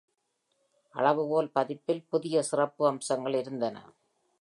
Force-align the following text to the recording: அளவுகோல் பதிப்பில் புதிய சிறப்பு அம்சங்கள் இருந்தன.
அளவுகோல் 0.95 1.51
பதிப்பில் 1.51 2.03
புதிய 2.09 2.43
சிறப்பு 2.43 2.87
அம்சங்கள் 2.87 3.33
இருந்தன. 3.33 3.77